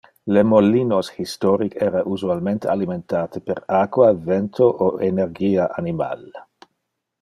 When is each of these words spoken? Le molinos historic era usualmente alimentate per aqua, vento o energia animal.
Le 0.35 0.41
molinos 0.53 1.11
historic 1.23 1.75
era 1.89 2.01
usualmente 2.17 2.71
alimentate 2.77 3.45
per 3.51 3.63
aqua, 3.83 4.11
vento 4.33 4.75
o 4.89 4.93
energia 5.13 5.73
animal. 5.85 6.31